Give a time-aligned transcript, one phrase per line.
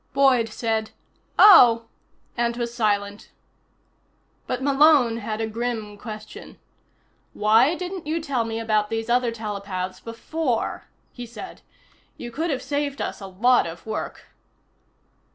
[0.13, 0.89] Boyd said:
[1.37, 1.85] "Oh,"
[2.35, 3.29] and was silent.
[4.47, 6.57] But Malone had a grim question.
[7.33, 11.61] "Why didn't you tell me about these other telepaths before?" he said.
[12.17, 14.29] "You could have saved us a lot of work."